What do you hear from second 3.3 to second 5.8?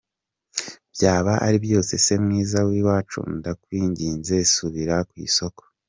ndakwinginze subira ku isoko.